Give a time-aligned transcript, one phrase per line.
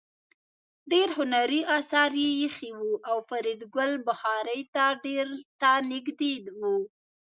[0.91, 4.61] ډېر هنري اثار ایښي وو او فریدګل بخارۍ
[5.61, 6.59] ته نږدې و